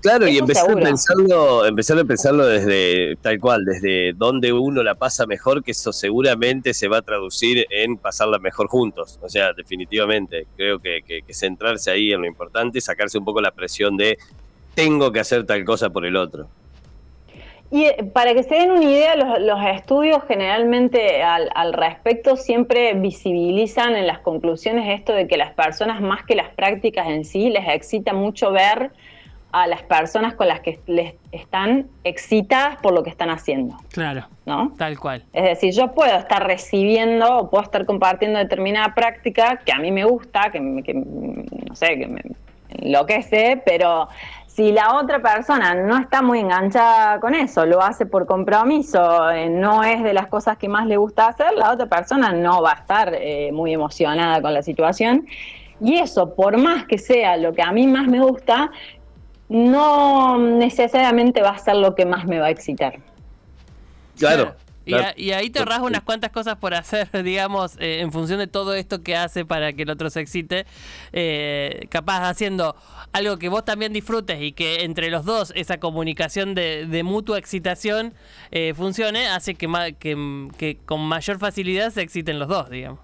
Claro, 0.04 0.28
y 0.28 0.36
empezar 0.36 0.70
a, 0.70 0.76
pensarlo, 0.76 1.64
empezar 1.64 1.98
a 1.98 2.04
pensarlo 2.04 2.44
desde 2.46 3.16
tal 3.22 3.40
cual, 3.40 3.64
desde 3.64 4.12
donde 4.12 4.52
uno 4.52 4.82
la 4.82 4.96
pasa 4.96 5.24
mejor, 5.24 5.64
que 5.64 5.70
eso 5.70 5.94
seguramente 5.94 6.74
se 6.74 6.88
va 6.88 6.98
a 6.98 7.02
traducir 7.02 7.66
en 7.70 7.96
pasarla 7.96 8.38
mejor 8.38 8.68
juntos. 8.68 9.18
O 9.22 9.30
sea, 9.30 9.54
definitivamente, 9.54 10.46
creo 10.58 10.78
que, 10.78 11.24
centrarse 11.30 11.90
ahí 11.90 12.12
en 12.12 12.20
lo 12.20 12.26
importante, 12.26 12.82
sacarse 12.82 13.16
un 13.16 13.24
poco 13.24 13.40
la 13.40 13.52
presión 13.52 13.96
de 13.96 14.18
tengo 14.74 15.10
que 15.10 15.20
hacer 15.20 15.46
tal 15.46 15.64
cosa 15.64 15.88
por 15.88 16.04
el 16.04 16.16
otro. 16.16 16.48
Y 17.70 17.84
eh, 17.84 18.04
para 18.12 18.34
que 18.34 18.42
se 18.42 18.56
den 18.56 18.72
una 18.72 18.84
idea, 18.84 19.16
los, 19.16 19.58
estudios 19.74 20.22
generalmente 20.28 21.22
al, 21.22 21.48
al, 21.54 21.72
respecto 21.72 22.36
siempre 22.36 22.92
visibilizan 22.92 23.96
en 23.96 24.06
las 24.06 24.18
conclusiones 24.18 25.00
esto 25.00 25.14
de 25.14 25.26
que 25.26 25.38
las 25.38 25.54
personas 25.54 26.02
más 26.02 26.26
que 26.26 26.34
las 26.34 26.50
prácticas 26.50 27.08
en 27.08 27.24
sí 27.24 27.48
les 27.48 27.66
excita 27.68 28.12
mucho 28.12 28.52
ver 28.52 28.92
a 29.54 29.68
las 29.68 29.84
personas 29.84 30.34
con 30.34 30.48
las 30.48 30.58
que 30.60 30.80
les 30.86 31.14
están 31.30 31.86
excitadas 32.02 32.76
por 32.78 32.92
lo 32.92 33.04
que 33.04 33.10
están 33.10 33.30
haciendo. 33.30 33.76
Claro. 33.92 34.26
¿No? 34.46 34.72
Tal 34.76 34.98
cual. 34.98 35.24
Es 35.32 35.44
decir, 35.44 35.72
yo 35.72 35.92
puedo 35.92 36.12
estar 36.18 36.44
recibiendo 36.44 37.38
o 37.38 37.50
puedo 37.50 37.62
estar 37.62 37.86
compartiendo 37.86 38.40
determinada 38.40 38.94
práctica 38.96 39.60
que 39.64 39.72
a 39.72 39.78
mí 39.78 39.92
me 39.92 40.04
gusta, 40.04 40.50
que, 40.50 40.58
no 40.58 41.74
sé, 41.76 41.98
que 41.98 42.06
me 42.08 42.20
enloquece, 42.68 43.62
pero 43.64 44.08
si 44.48 44.72
la 44.72 44.96
otra 44.96 45.22
persona 45.22 45.72
no 45.74 45.98
está 45.98 46.20
muy 46.20 46.40
enganchada 46.40 47.20
con 47.20 47.36
eso, 47.36 47.64
lo 47.64 47.80
hace 47.80 48.06
por 48.06 48.26
compromiso, 48.26 49.30
eh, 49.30 49.48
no 49.48 49.84
es 49.84 50.02
de 50.02 50.14
las 50.14 50.26
cosas 50.26 50.58
que 50.58 50.68
más 50.68 50.86
le 50.86 50.96
gusta 50.96 51.28
hacer, 51.28 51.52
la 51.56 51.70
otra 51.70 51.86
persona 51.86 52.32
no 52.32 52.60
va 52.60 52.72
a 52.72 52.74
estar 52.74 53.14
eh, 53.14 53.52
muy 53.52 53.72
emocionada 53.72 54.42
con 54.42 54.52
la 54.52 54.62
situación. 54.62 55.26
Y 55.80 55.98
eso, 55.98 56.34
por 56.34 56.56
más 56.56 56.86
que 56.86 56.98
sea 56.98 57.36
lo 57.36 57.52
que 57.52 57.62
a 57.62 57.72
mí 57.72 57.86
más 57.86 58.06
me 58.06 58.20
gusta, 58.20 58.70
no 59.54 60.36
necesariamente 60.36 61.40
va 61.40 61.50
a 61.50 61.58
ser 61.58 61.76
lo 61.76 61.94
que 61.94 62.04
más 62.04 62.26
me 62.26 62.40
va 62.40 62.46
a 62.46 62.50
excitar. 62.50 62.98
Claro. 64.18 64.56
Y, 64.84 65.30
ahí 65.30 65.48
te 65.48 65.64
rasgo 65.64 65.86
unas 65.86 66.02
cuantas 66.02 66.30
cosas 66.30 66.56
por 66.56 66.74
hacer, 66.74 67.08
digamos, 67.24 67.76
eh, 67.78 68.00
en 68.00 68.12
función 68.12 68.38
de 68.40 68.48
todo 68.48 68.74
esto 68.74 69.02
que 69.02 69.16
hace 69.16 69.46
para 69.46 69.72
que 69.72 69.84
el 69.84 69.90
otro 69.90 70.10
se 70.10 70.20
excite. 70.20 70.66
Eh, 71.12 71.86
capaz 71.88 72.28
haciendo 72.28 72.74
algo 73.12 73.38
que 73.38 73.48
vos 73.48 73.64
también 73.64 73.92
disfrutes 73.92 74.42
y 74.42 74.52
que 74.52 74.82
entre 74.84 75.08
los 75.08 75.24
dos 75.24 75.52
esa 75.54 75.78
comunicación 75.78 76.54
de, 76.54 77.02
mutua 77.04 77.38
excitación 77.38 78.12
eh, 78.50 78.74
funcione, 78.74 79.28
hace 79.28 79.54
que, 79.54 79.68
que, 80.00 80.48
que 80.58 80.78
con 80.84 81.00
mayor 81.00 81.38
facilidad 81.38 81.90
se 81.90 82.02
exciten 82.02 82.40
los 82.40 82.48
dos, 82.48 82.68
digamos. 82.70 83.00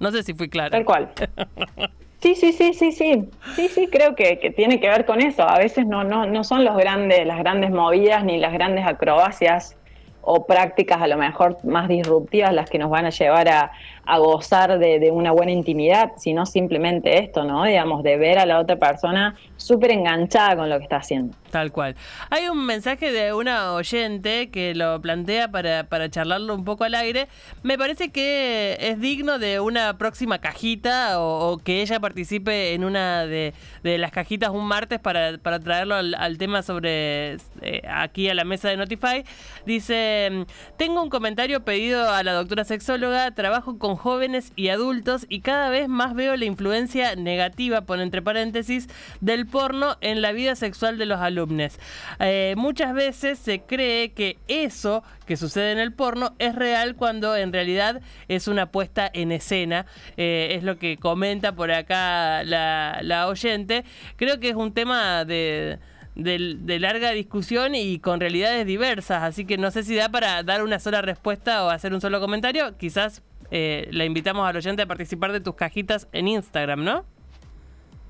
No 0.00 0.12
sé 0.12 0.22
si 0.22 0.34
fui 0.34 0.50
claro. 0.50 0.70
Tal 0.70 0.84
cual. 0.84 1.10
Sí, 2.20 2.34
sí, 2.34 2.52
sí, 2.52 2.72
sí, 2.72 2.92
sí. 2.92 3.28
Sí, 3.54 3.68
sí, 3.68 3.88
creo 3.88 4.14
que, 4.14 4.38
que, 4.38 4.50
tiene 4.50 4.80
que 4.80 4.88
ver 4.88 5.04
con 5.04 5.20
eso. 5.20 5.48
A 5.48 5.58
veces 5.58 5.86
no, 5.86 6.02
no, 6.02 6.26
no 6.26 6.44
son 6.44 6.64
los 6.64 6.76
grandes, 6.76 7.26
las 7.26 7.38
grandes 7.38 7.70
movidas 7.70 8.24
ni 8.24 8.38
las 8.38 8.52
grandes 8.52 8.86
acrobacias 8.86 9.76
o 10.22 10.44
prácticas 10.44 11.00
a 11.00 11.06
lo 11.06 11.16
mejor 11.16 11.56
más 11.64 11.88
disruptivas 11.88 12.52
las 12.52 12.68
que 12.68 12.78
nos 12.78 12.90
van 12.90 13.06
a 13.06 13.10
llevar 13.10 13.48
a, 13.48 13.70
a 14.06 14.18
gozar 14.18 14.78
de, 14.78 14.98
de, 14.98 15.10
una 15.10 15.32
buena 15.32 15.52
intimidad, 15.52 16.12
sino 16.16 16.46
simplemente 16.46 17.18
esto, 17.18 17.44
¿no? 17.44 17.64
Digamos, 17.64 18.02
de 18.02 18.16
ver 18.16 18.38
a 18.38 18.46
la 18.46 18.60
otra 18.60 18.76
persona 18.76 19.36
súper 19.56 19.90
enganchada 19.90 20.56
con 20.56 20.68
lo 20.68 20.78
que 20.78 20.84
está 20.84 20.96
haciendo. 20.96 21.36
Tal 21.50 21.72
cual. 21.72 21.96
Hay 22.30 22.48
un 22.48 22.66
mensaje 22.66 23.12
de 23.12 23.32
una 23.32 23.72
oyente 23.72 24.50
que 24.50 24.74
lo 24.74 25.00
plantea 25.00 25.50
para, 25.50 25.84
para 25.84 26.10
charlarlo 26.10 26.54
un 26.54 26.64
poco 26.64 26.84
al 26.84 26.94
aire. 26.94 27.28
Me 27.62 27.78
parece 27.78 28.10
que 28.10 28.76
es 28.80 29.00
digno 29.00 29.38
de 29.38 29.60
una 29.60 29.96
próxima 29.96 30.38
cajita 30.38 31.20
o, 31.20 31.58
que 31.58 31.82
ella 31.82 32.00
participe 32.00 32.74
en 32.74 32.84
una 32.84 33.26
de, 33.26 33.54
las 33.82 34.10
cajitas 34.10 34.50
un 34.50 34.66
martes 34.66 34.98
para, 34.98 35.38
para 35.38 35.58
traerlo 35.60 35.94
al, 35.94 36.38
tema 36.38 36.62
sobre 36.62 37.34
eh, 37.62 37.82
aquí 37.88 38.28
a 38.28 38.34
la 38.34 38.44
mesa 38.44 38.68
de 38.68 38.76
Notify. 38.76 39.24
Dice, 39.64 40.44
tengo 40.76 41.02
un 41.02 41.08
comentario 41.08 41.64
pedido 41.64 42.10
a 42.10 42.22
la 42.22 42.32
doctora 42.34 42.64
sexóloga, 42.64 43.30
trabajo 43.30 43.78
con 43.78 43.95
jóvenes 43.96 44.52
y 44.56 44.68
adultos 44.68 45.26
y 45.28 45.40
cada 45.40 45.70
vez 45.70 45.88
más 45.88 46.14
veo 46.14 46.36
la 46.36 46.44
influencia 46.44 47.16
negativa, 47.16 47.82
pone 47.82 48.02
entre 48.02 48.22
paréntesis, 48.22 48.88
del 49.20 49.46
porno 49.46 49.96
en 50.00 50.22
la 50.22 50.32
vida 50.32 50.54
sexual 50.54 50.98
de 50.98 51.06
los 51.06 51.20
alumnos. 51.20 51.78
Eh, 52.20 52.54
muchas 52.56 52.94
veces 52.94 53.38
se 53.38 53.60
cree 53.60 54.12
que 54.12 54.38
eso 54.48 55.02
que 55.26 55.36
sucede 55.36 55.72
en 55.72 55.78
el 55.78 55.92
porno 55.92 56.34
es 56.38 56.54
real 56.54 56.94
cuando 56.94 57.36
en 57.36 57.52
realidad 57.52 58.00
es 58.28 58.48
una 58.48 58.66
puesta 58.70 59.10
en 59.12 59.32
escena. 59.32 59.86
Eh, 60.16 60.52
es 60.52 60.62
lo 60.62 60.78
que 60.78 60.96
comenta 60.96 61.52
por 61.52 61.70
acá 61.70 62.44
la, 62.44 63.26
oyente. 63.28 63.84
Creo 64.16 64.38
que 64.40 64.50
es 64.50 64.56
un 64.56 64.72
tema 64.72 65.24
de... 65.24 65.78
larga 66.14 67.10
discusión 67.10 67.74
y 67.74 67.98
con 67.98 68.20
realidades 68.20 68.66
diversas. 68.66 69.22
Así 69.22 69.44
que 69.44 69.58
no 69.58 69.70
sé 69.70 69.82
si 69.82 69.96
da 69.96 70.08
para 70.08 70.42
dar 70.42 70.62
una 70.62 70.78
sola 70.78 71.02
respuesta 71.02 71.64
o 71.64 71.70
hacer 71.70 71.92
un 71.92 72.00
solo 72.00 72.20
comentario. 72.20 72.76
Quizás 72.78 73.22
eh, 73.50 73.88
la 73.90 74.04
invitamos 74.04 74.48
al 74.48 74.56
oyente 74.56 74.82
a 74.82 74.86
participar 74.86 75.32
de 75.32 75.40
tus 75.40 75.54
cajitas 75.54 76.08
en 76.12 76.28
Instagram, 76.28 76.84
¿no? 76.84 77.04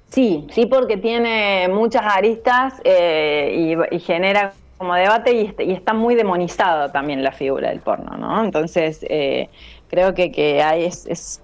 Sí, 0.08 0.46
sí, 0.50 0.66
porque 0.66 0.96
tiene 0.96 1.68
muchas 1.68 2.02
aristas 2.04 2.80
eh, 2.84 3.76
y, 3.90 3.98
genera 3.98 4.52
como 4.78 4.94
debate 4.94 5.54
y, 5.58 5.72
está 5.72 5.94
muy 5.94 6.14
demonizado 6.14 6.90
también 6.90 7.22
la 7.22 7.32
figura 7.32 7.70
del 7.70 7.80
porno, 7.80 8.16
¿no? 8.16 8.44
Entonces, 8.44 9.04
eh, 9.08 9.48
creo 9.88 10.14
que, 10.14 10.30
que 10.30 10.62
hay, 10.62 10.84
es, 10.84 11.42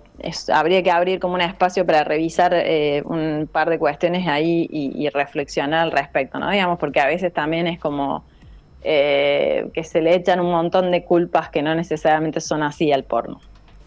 habría 0.52 0.82
que 0.82 0.90
abrir 0.90 1.18
como 1.18 1.34
un 1.34 1.40
espacio 1.40 1.84
para 1.84 2.04
revisar 2.04 2.52
eh, 2.54 3.02
un 3.04 3.48
par 3.50 3.68
de 3.68 3.78
cuestiones 3.78 4.28
ahí 4.28 4.68
y, 4.70 5.08
reflexionar 5.10 5.80
al 5.80 5.90
respecto, 5.90 6.38
¿no? 6.38 6.50
Digamos, 6.50 6.78
porque 6.78 7.00
a 7.00 7.06
veces 7.06 7.32
también 7.32 7.66
es 7.66 7.78
como 7.80 8.24
que 8.82 9.84
se 9.84 10.00
le 10.00 10.14
echan 10.16 10.40
un 10.40 10.50
montón 10.50 10.90
de 10.90 11.04
culpas 11.04 11.50
que 11.50 11.62
no 11.62 11.72
necesariamente 11.72 12.40
son 12.40 12.64
así 12.64 12.90
al 12.90 13.04
porno. 13.04 13.40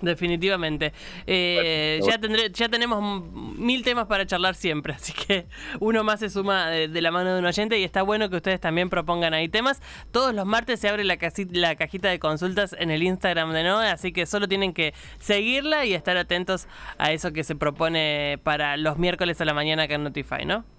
Definitivamente. 0.06 0.94
Eh, 1.26 2.00
ya, 2.06 2.20
tendré, 2.20 2.52
ya 2.52 2.70
tenemos 2.70 3.24
mil 3.58 3.84
temas 3.84 4.06
para 4.06 4.26
charlar 4.26 4.56
siempre, 4.56 4.94
así 4.94 5.14
que 5.14 5.48
uno 5.80 6.04
más 6.04 6.20
se 6.20 6.30
suma 6.30 6.70
de, 6.70 7.02
la 7.02 7.12
mano 7.12 7.34
de 7.34 7.40
un 7.40 7.46
oyente 7.46 7.80
y 7.80 7.84
está 7.84 8.04
bueno 8.04 8.30
que 8.30 8.36
ustedes 8.38 8.60
también 8.60 8.90
propongan 8.90 9.34
ahí 9.34 9.50
temas. 9.50 9.82
Todos 10.12 10.34
los 10.34 10.46
martes 10.46 10.80
se 10.80 10.90
abre 10.90 11.04
la, 11.04 11.18
la 11.52 11.76
cajita 11.76 12.10
de 12.10 12.20
consultas 12.20 12.76
en 12.78 12.92
el 12.92 13.04
Instagram 13.04 13.52
de 13.52 13.64
Noe, 13.64 13.88
así 13.88 14.12
que 14.12 14.26
solo 14.26 14.48
tienen 14.48 14.74
que 14.74 14.94
seguirla 15.20 15.86
y 15.86 15.94
estar 15.94 16.18
atentos 16.18 16.68
a 16.98 17.12
eso 17.12 17.34
que 17.34 17.44
se 17.44 17.56
propone 17.56 18.40
para 18.44 18.78
los 18.78 18.98
miércoles 18.98 19.42
a 19.42 19.46
la 19.46 19.54
mañana 19.54 19.84
acá 19.84 19.96
en 19.96 20.04
Notify, 20.04 20.46
¿no? 20.46 20.75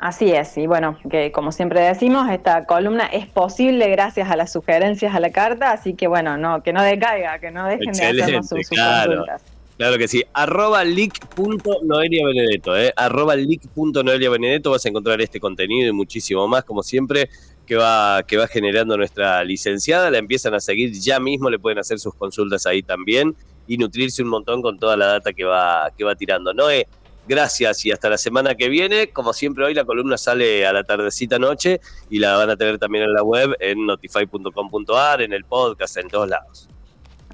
Así 0.00 0.32
es, 0.32 0.56
y 0.56 0.66
bueno, 0.66 0.98
que 1.10 1.30
como 1.30 1.52
siempre 1.52 1.80
decimos, 1.80 2.30
esta 2.30 2.64
columna 2.64 3.04
es 3.04 3.26
posible 3.26 3.86
gracias 3.90 4.30
a 4.30 4.36
las 4.36 4.50
sugerencias 4.50 5.14
a 5.14 5.20
la 5.20 5.30
carta, 5.30 5.72
así 5.72 5.92
que 5.92 6.06
bueno, 6.08 6.38
no, 6.38 6.62
que 6.62 6.72
no 6.72 6.82
decaiga, 6.82 7.38
que 7.38 7.50
no 7.50 7.66
dejen 7.66 7.92
de 7.92 8.06
hacernos 8.06 8.48
sus, 8.48 8.66
claro. 8.70 9.16
consultas. 9.16 9.42
Claro 9.76 9.98
que 9.98 10.08
sí. 10.08 10.22
Arroba 10.32 10.84
leak.noeliabenedetto, 10.84 12.78
eh. 12.78 12.92
Arroba 12.96 13.34
leak.noeliabenedetto 13.36 14.70
vas 14.70 14.84
a 14.84 14.88
encontrar 14.88 15.20
este 15.20 15.38
contenido 15.38 15.88
y 15.88 15.92
muchísimo 15.92 16.46
más, 16.48 16.64
como 16.64 16.82
siempre, 16.82 17.28
que 17.66 17.76
va, 17.76 18.22
que 18.22 18.36
va 18.36 18.46
generando 18.46 18.96
nuestra 18.96 19.44
licenciada. 19.44 20.10
La 20.10 20.18
empiezan 20.18 20.54
a 20.54 20.60
seguir 20.60 20.92
ya 20.92 21.20
mismo, 21.20 21.48
le 21.48 21.58
pueden 21.58 21.78
hacer 21.78 21.98
sus 21.98 22.14
consultas 22.14 22.66
ahí 22.66 22.82
también 22.82 23.34
y 23.66 23.78
nutrirse 23.78 24.22
un 24.22 24.28
montón 24.28 24.60
con 24.60 24.78
toda 24.78 24.96
la 24.96 25.06
data 25.06 25.32
que 25.32 25.44
va, 25.44 25.90
que 25.96 26.04
va 26.04 26.14
tirando. 26.14 26.52
Noé, 26.52 26.86
Gracias 27.28 27.84
y 27.86 27.92
hasta 27.92 28.08
la 28.08 28.18
semana 28.18 28.54
que 28.54 28.68
viene. 28.68 29.10
Como 29.10 29.32
siempre 29.32 29.64
hoy 29.64 29.74
la 29.74 29.84
columna 29.84 30.18
sale 30.18 30.66
a 30.66 30.72
la 30.72 30.84
tardecita 30.84 31.38
noche 31.38 31.80
y 32.08 32.18
la 32.18 32.36
van 32.36 32.50
a 32.50 32.56
tener 32.56 32.78
también 32.78 33.04
en 33.04 33.14
la 33.14 33.22
web 33.22 33.56
en 33.60 33.86
notify.com.ar, 33.86 35.22
en 35.22 35.32
el 35.32 35.44
podcast, 35.44 35.96
en 35.96 36.08
todos 36.08 36.28
lados. 36.28 36.68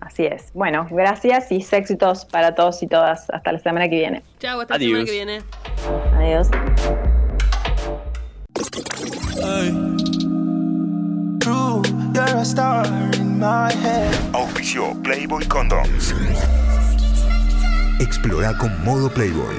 Así 0.00 0.26
es. 0.26 0.52
Bueno, 0.52 0.87
gracias 0.90 1.50
y 1.50 1.64
éxitos 1.71 2.25
para 2.26 2.54
todos 2.54 2.82
y 2.82 2.87
todas. 2.87 3.28
Hasta 3.30 3.52
la 3.52 3.58
semana 3.58 3.89
que 3.89 3.97
viene. 3.97 4.23
Chao, 4.39 4.60
hasta 4.60 4.75
la 4.75 4.80
semana 4.80 5.04
que 5.04 5.10
viene. 5.10 5.43
Adiós. 6.15 6.49
Auspicio 14.32 14.95
Playboy 15.02 15.47
Condoms. 15.47 16.15
Explora 17.99 18.52
con 18.59 18.85
modo 18.85 19.09
Playboy. 19.09 19.56